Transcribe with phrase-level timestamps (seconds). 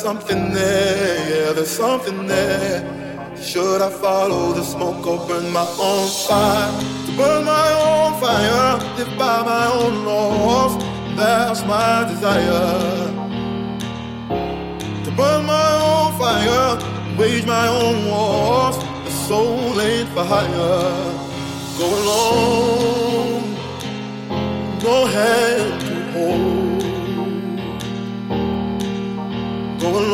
[0.00, 2.80] Something there, yeah, there's something there.
[3.36, 6.72] Should I follow the smoke or burn my own fire?
[7.06, 10.72] To burn my own fire, live by my own laws,
[11.16, 13.08] that's my desire.
[15.04, 16.70] To burn my own fire,
[17.18, 20.94] wage my own wars, the soul ain't for hire.
[21.78, 23.42] Go alone,
[24.82, 25.69] no hand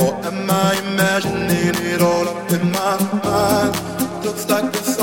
[0.00, 4.24] or am I imagining it all up in my mind?
[4.24, 4.93] Looks like there's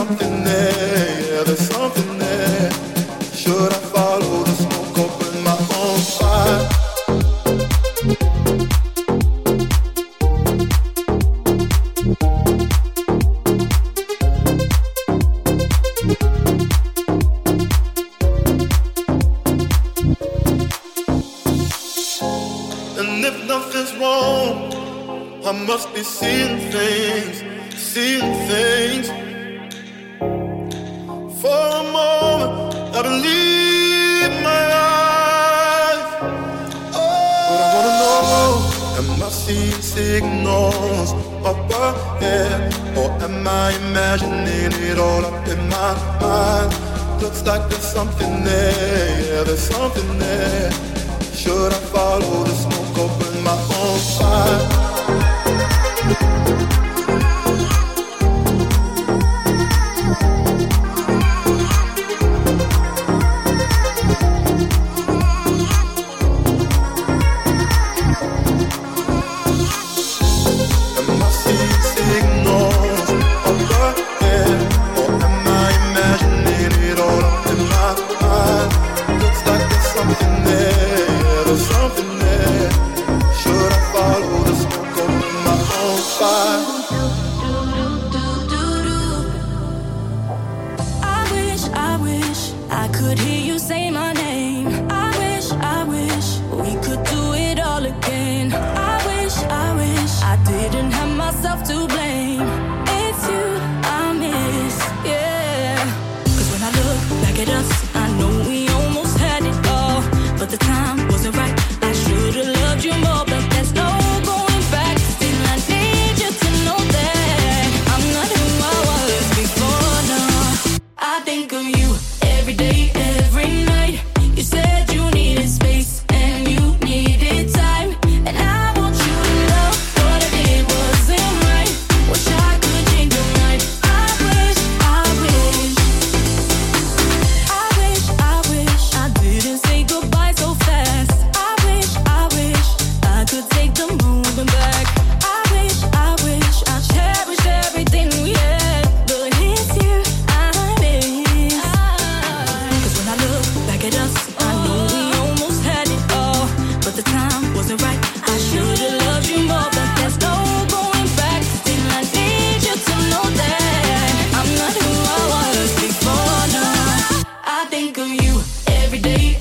[168.16, 169.41] you every day.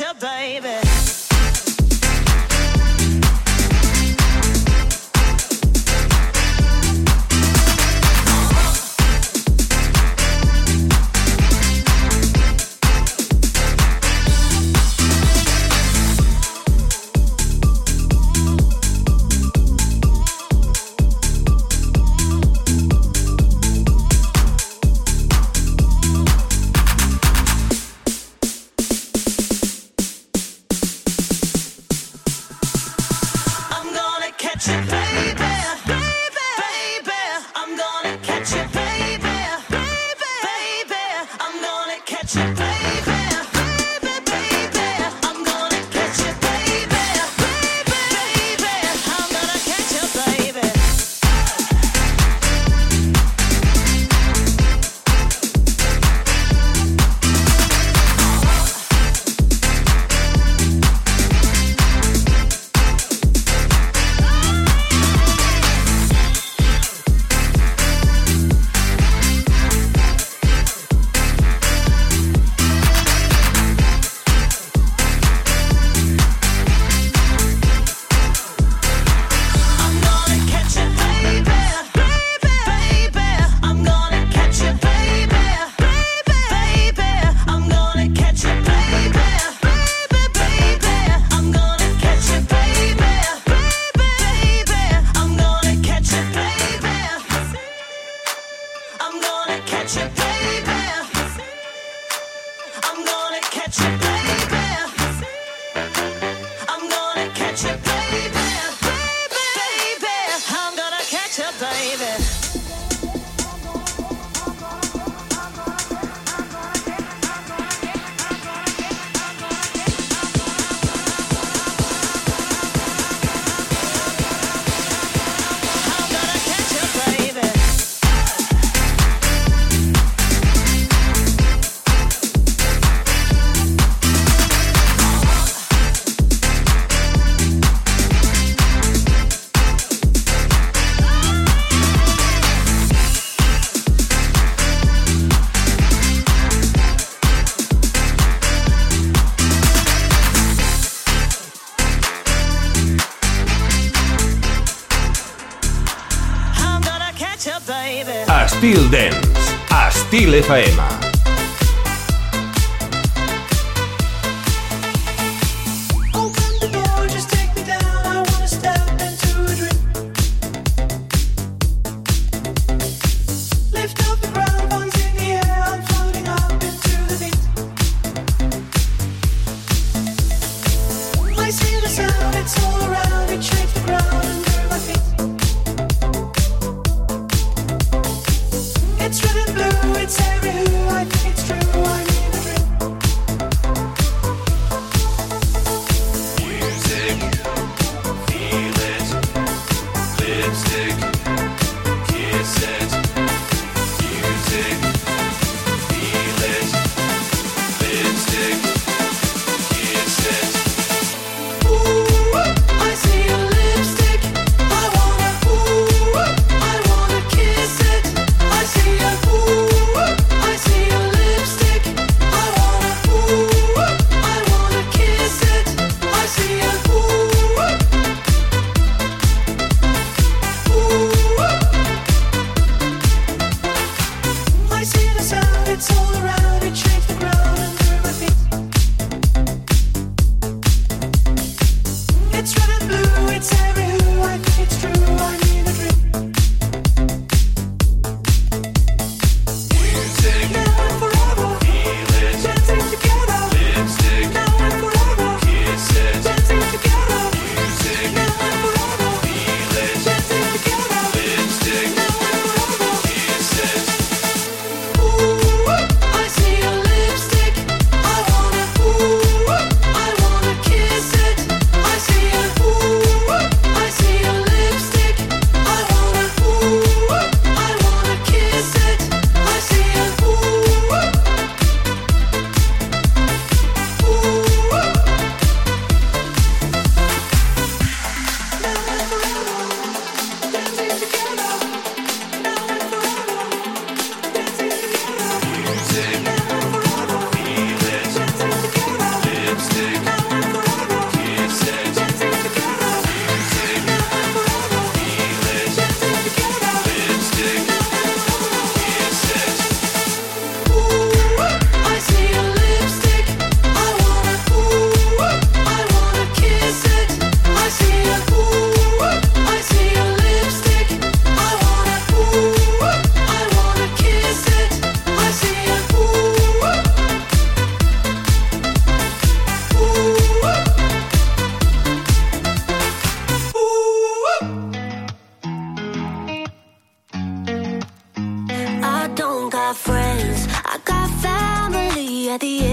[342.31, 342.70] at the end.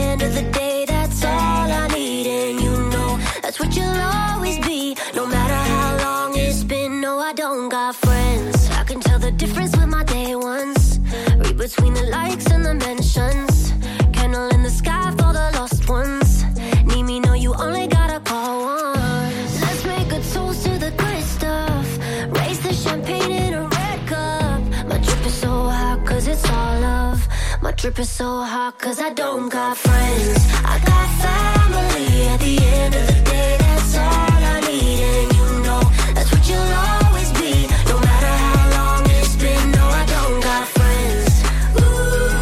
[27.78, 30.47] Dripping so hot cause I don't got friends.
[30.64, 33.56] I got family at the end of the day.
[33.61, 35.00] That's all I need.
[35.00, 35.82] And you know
[36.12, 37.68] that's what you'll always be.
[37.87, 39.70] No matter how long it's been.
[39.70, 41.42] No, I don't got friends.
[41.78, 41.87] Ooh,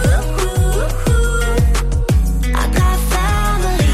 [0.09, 0.89] ooh, ooh.
[1.13, 1.45] ooh.
[2.57, 3.93] I got family.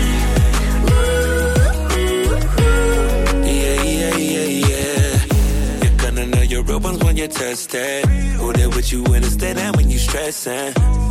[0.94, 1.58] Ooh,
[1.98, 3.50] ooh, ooh.
[3.50, 5.82] Yeah, yeah, yeah, yeah.
[5.82, 8.06] You're gonna know your real ones when you're tested.
[8.38, 11.01] Who there with you when it's dead and when you're stressing?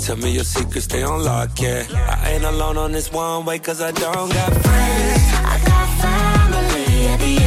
[0.00, 1.92] tell me your secrets, they unlock it.
[1.94, 5.22] I ain't alone on this one way, cause I don't got friends.
[5.52, 7.43] I got family at the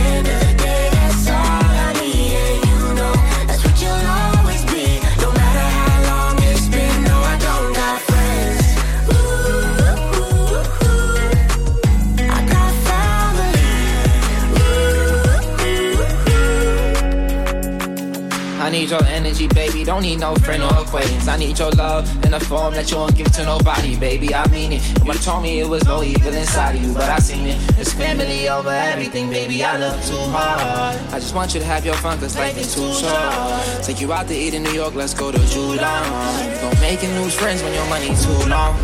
[19.38, 19.84] energy, baby.
[19.84, 21.28] Don't need no friend or acquaintance.
[21.28, 24.34] I need your love in a form that you won't give to nobody, baby.
[24.34, 25.06] I mean it.
[25.06, 27.58] You told me it was no evil inside of you, but I seen it.
[27.80, 29.64] It's family over everything, baby.
[29.64, 30.98] I love too hard.
[31.14, 33.84] I just want you to have your fun, cause life is too short.
[33.84, 36.62] Take you out to eat in New York, let's go to Judon.
[36.62, 38.76] Don't making new friends when your money's too long.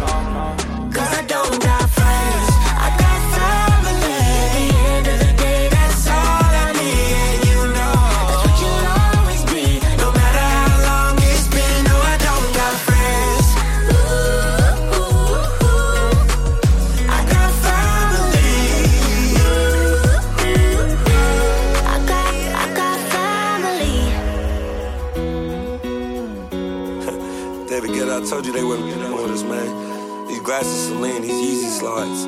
[28.24, 30.28] I told you they wouldn't get on with us, man.
[30.30, 32.26] These glasses, Celine, these easy slides.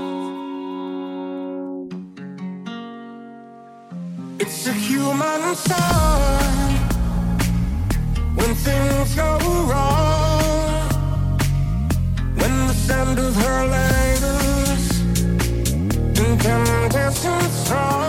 [4.42, 6.76] It's a human sign
[8.36, 9.38] when things go
[9.70, 10.90] wrong,
[12.40, 15.00] when the sound of her letters
[16.20, 18.05] and temptation.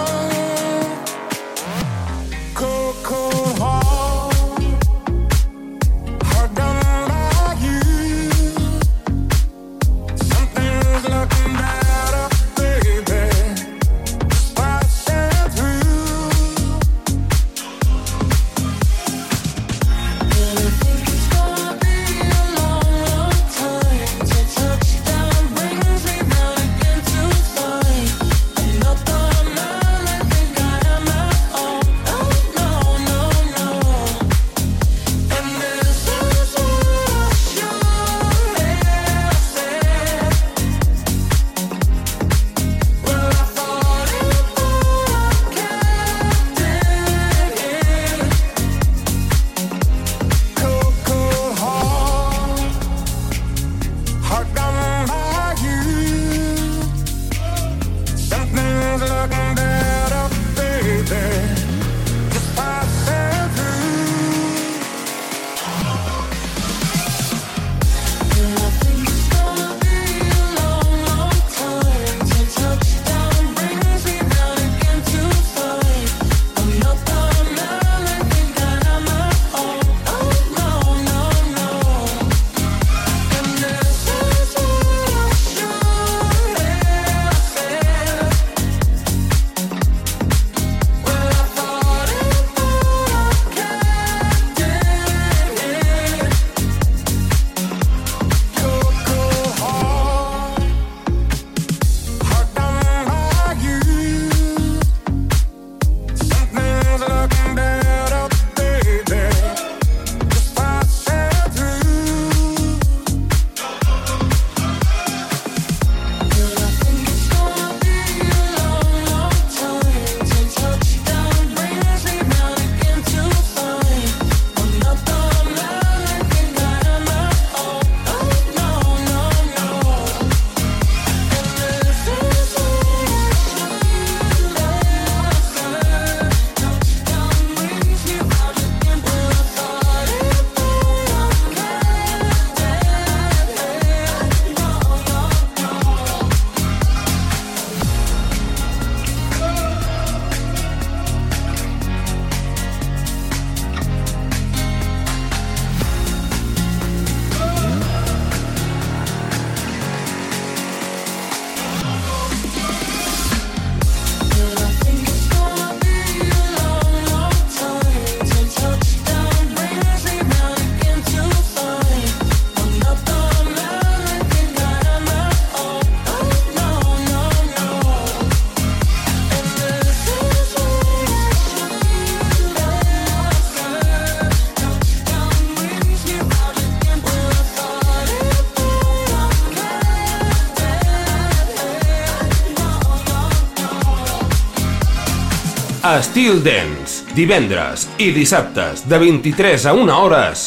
[195.96, 200.42] Estil Dance, divendres i dissabtes de 23 a 1 hores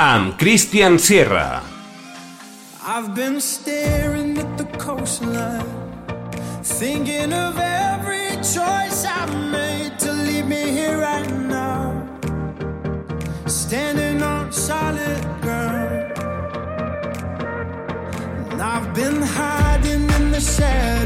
[0.00, 1.60] amb Christian Sierra.
[2.80, 5.68] I've been staring at the coastline
[6.62, 11.92] Thinking of every choice I've made to leave me here right now.
[13.46, 16.16] Standing on solid ground.
[18.52, 21.03] And I've been hiding in the shadows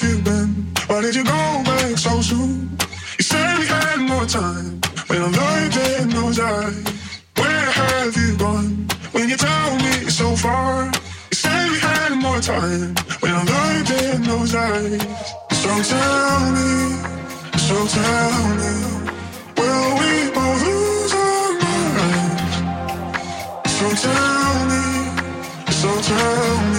[0.00, 0.66] have you been?
[0.86, 2.76] Why did you go back so soon?
[3.18, 6.84] You said we had more time when I looked in those eyes.
[7.36, 8.86] Where have you gone?
[9.12, 10.84] When you tell me so far,
[11.30, 15.02] you said we had more time when I looked in those eyes.
[15.62, 16.70] So tell me,
[17.66, 18.74] so tell me,
[19.58, 22.54] will we both lose our minds?
[23.76, 24.84] So tell me,
[25.72, 26.77] so tell me.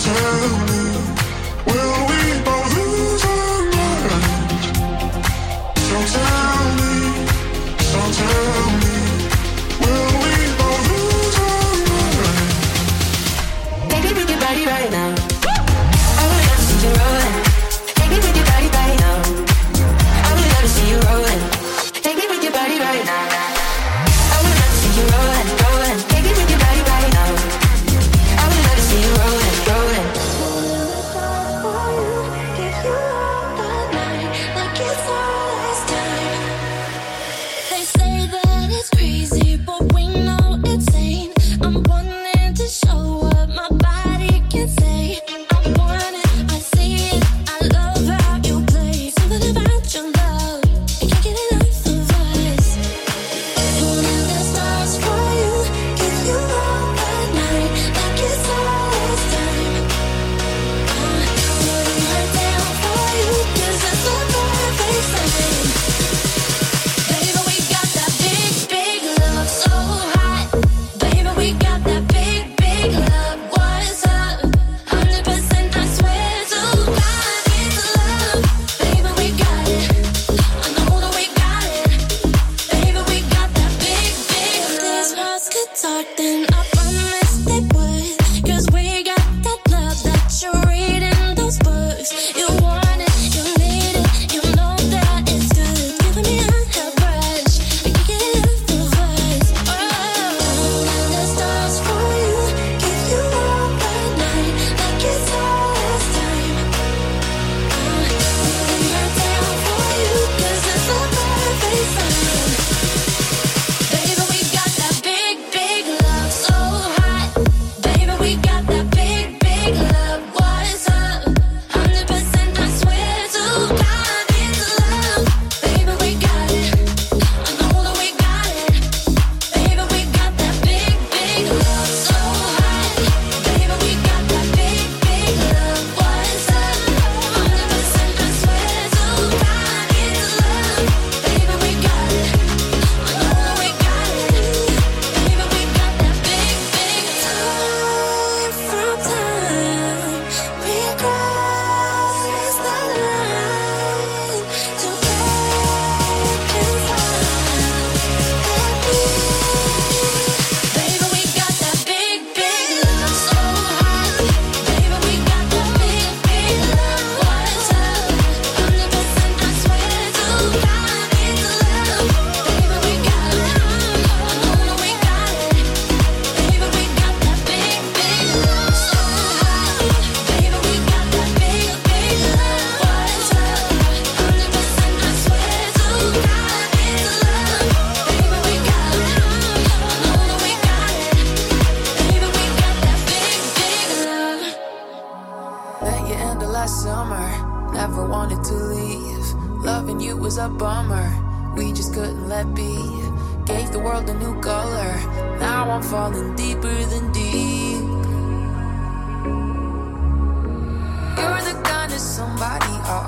[0.00, 0.69] Turn.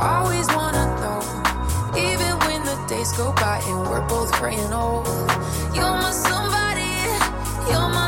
[0.02, 1.20] Always wanna know.
[1.96, 5.06] Even when the days go by and we're both praying old.
[5.74, 6.92] You're my somebody.
[7.70, 8.01] You're my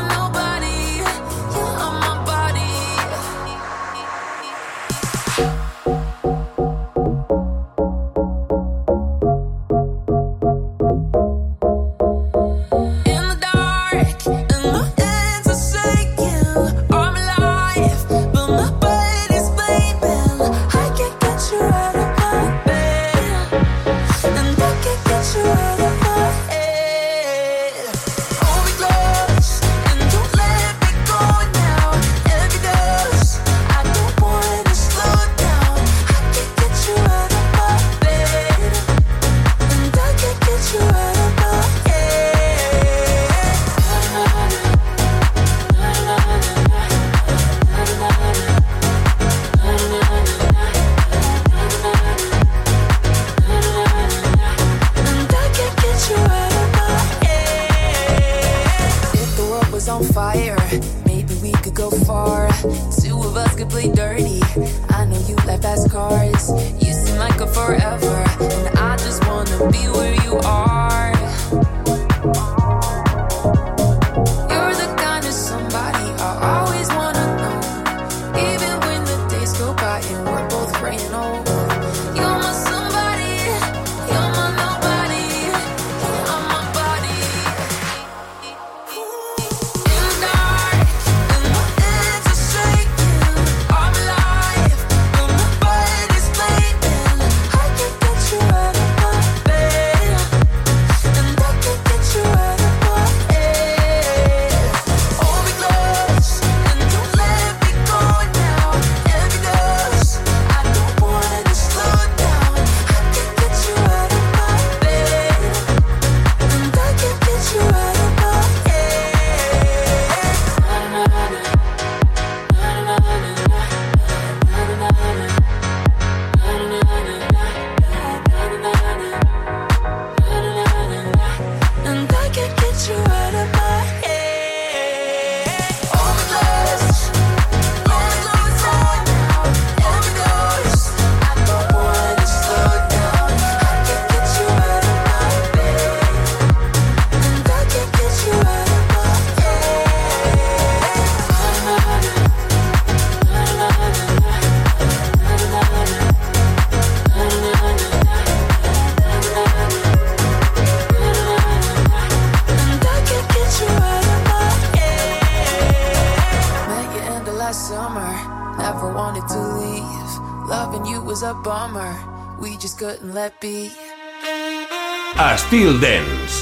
[175.55, 176.33] Styl Dance,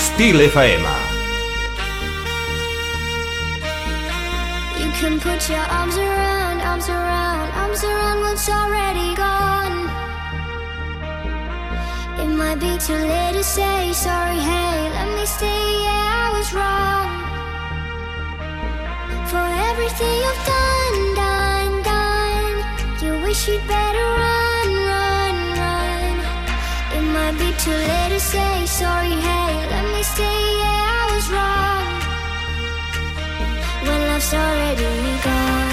[0.00, 0.82] Styl FM.
[4.80, 9.76] You can put your arms around, arms around, arms around what's already gone.
[12.18, 16.48] It might be too late to say sorry, hey, let me stay, yeah, I was
[16.56, 17.08] wrong.
[19.28, 22.54] For everything you've done, done, done,
[23.04, 24.01] you wish you'd better
[27.62, 30.24] too late to say sorry, hey, let me stay,
[30.58, 31.86] yeah, I was wrong.
[33.86, 34.92] When love's already
[35.26, 35.72] gone.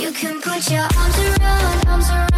[0.00, 2.29] You can put your arms around, arms around,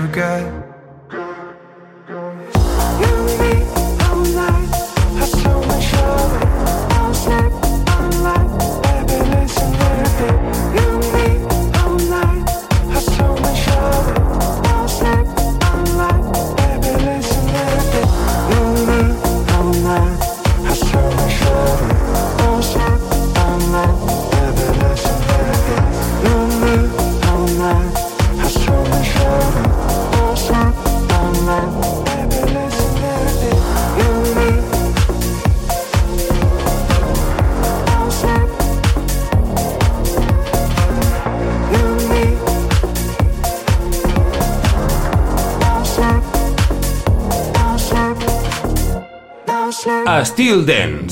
[0.00, 0.69] Styl
[50.50, 50.66] Dance.
[50.66, 51.09] I'm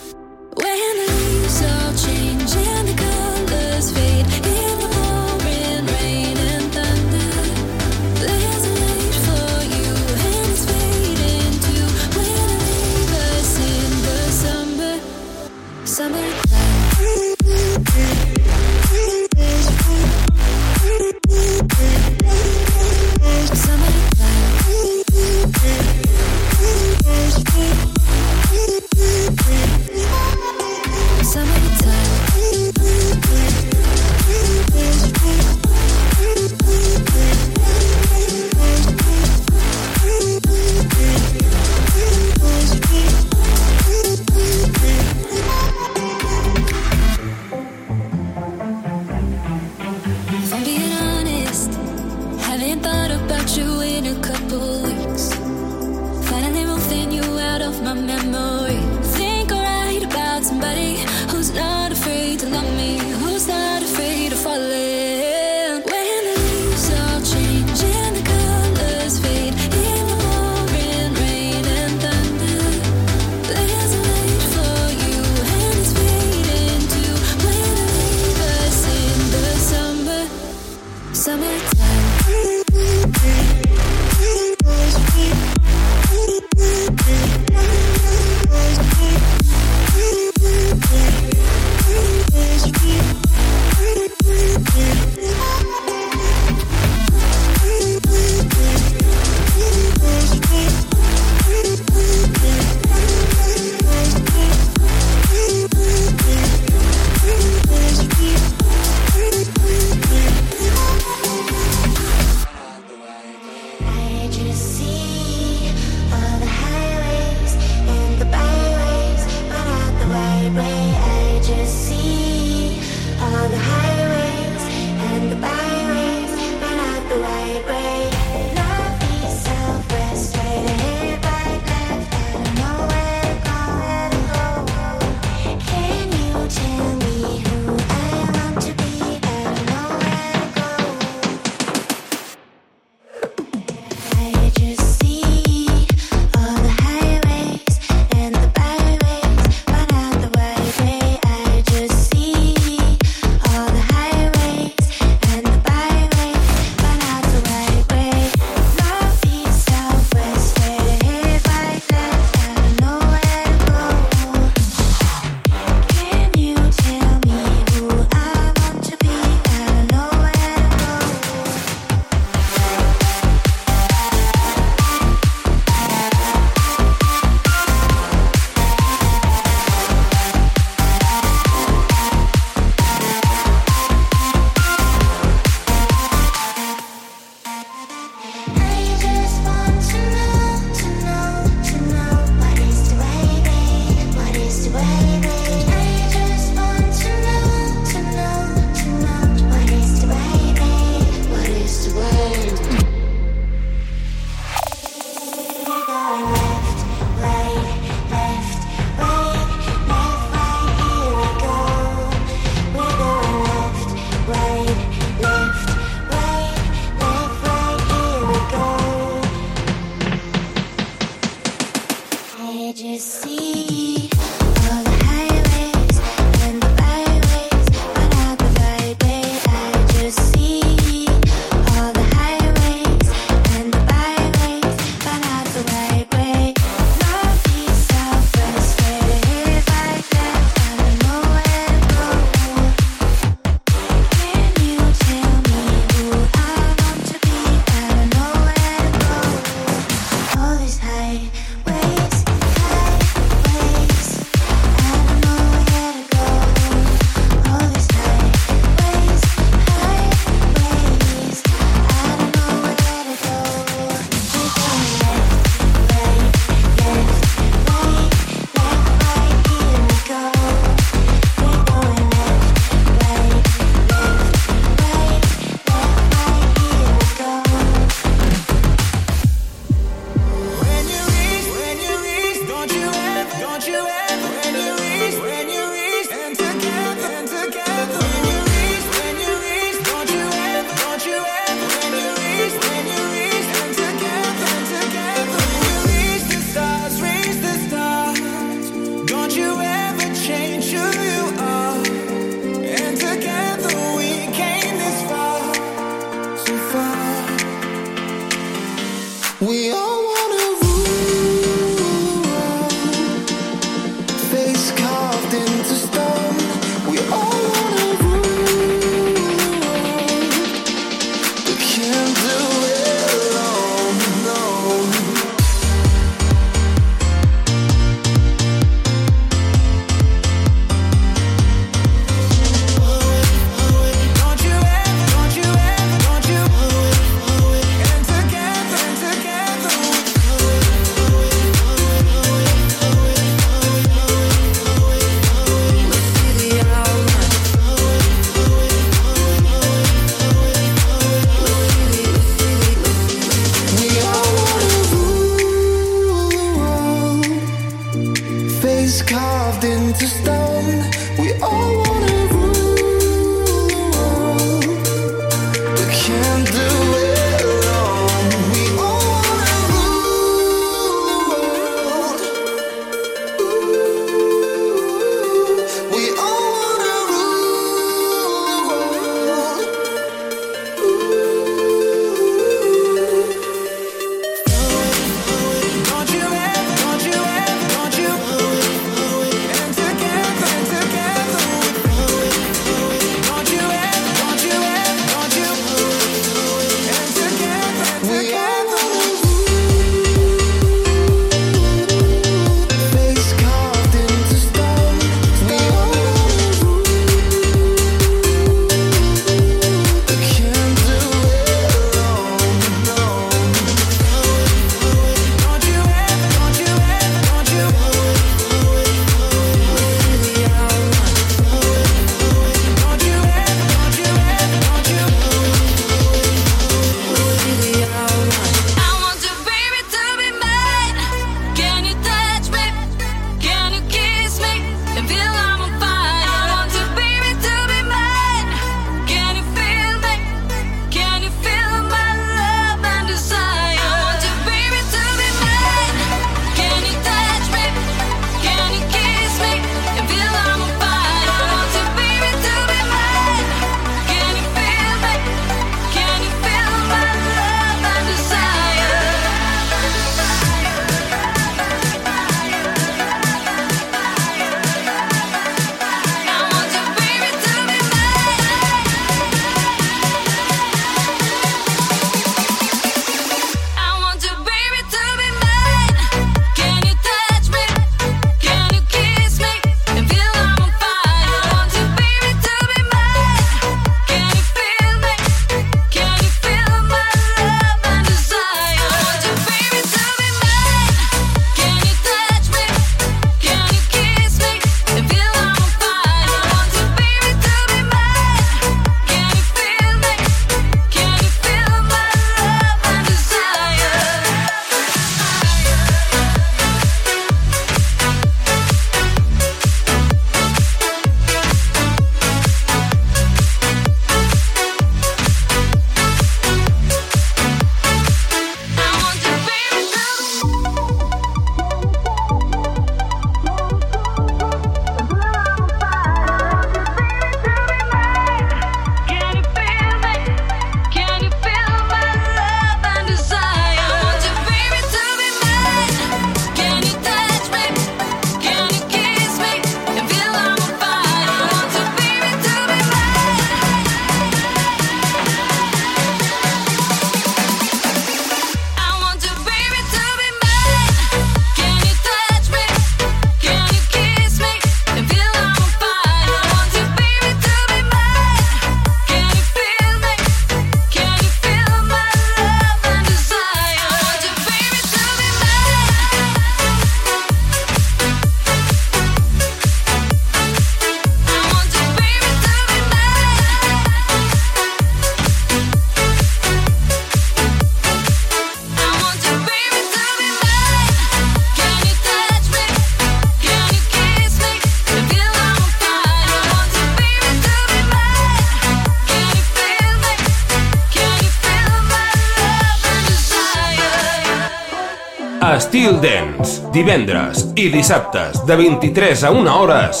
[595.70, 600.00] Estil Dance, divendres i dissabtes de 23 a 1 hores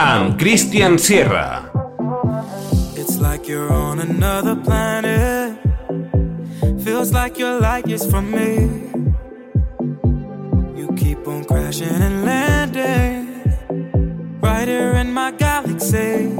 [0.00, 1.68] amb Christian Sierra.
[2.96, 5.60] It's like you're on another planet.
[6.82, 8.64] Feels like your light is from me.
[10.80, 13.44] You keep on crashing and landing.
[14.40, 16.32] Right here in my galaxy.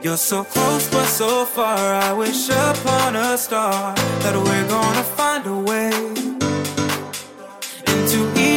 [0.00, 5.46] You're so close but so far I wish upon a star That we're gonna find
[5.46, 6.22] a way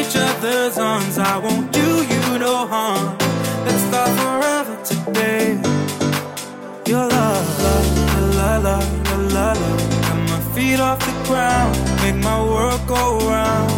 [0.06, 1.18] each other's arms.
[1.18, 3.18] I won't do you no harm.
[3.66, 5.60] Let's start forever today.
[6.86, 9.54] Your love, love, la la la la la.
[10.06, 11.74] Got my feet off the ground.
[12.02, 13.72] Make my world go round.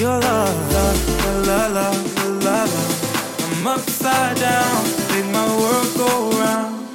[0.00, 2.58] Your love, love, la la la la la.
[3.50, 4.84] I'm upside down.
[5.10, 6.85] Make my world go round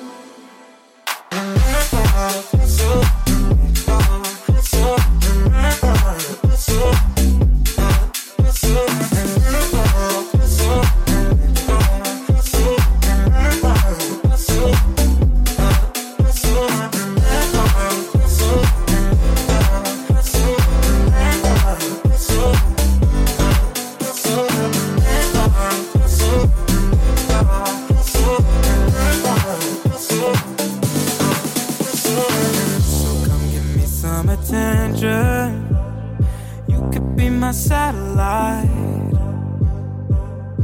[37.41, 38.69] my satellite.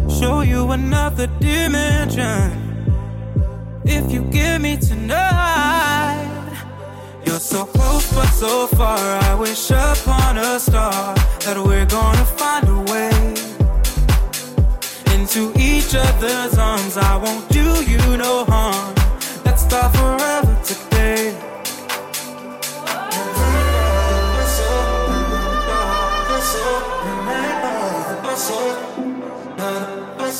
[0.07, 2.51] Show you another dimension.
[3.83, 6.53] If you give me tonight,
[7.25, 8.99] you're so close but so far.
[8.99, 11.15] I wish upon a star
[11.45, 13.17] that we're gonna find a way
[15.15, 16.95] into each other's arms.
[16.95, 18.56] I won't do you no harm.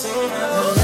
[0.08, 0.77] Your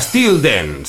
[0.00, 0.83] Styl Dance